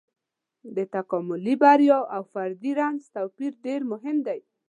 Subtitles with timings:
[0.75, 4.39] د تکاملي بریا او فردي رنځ توپير ډېر مهم دی.